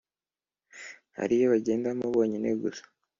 [1.23, 2.83] ariyo bagendamo bonyine gusa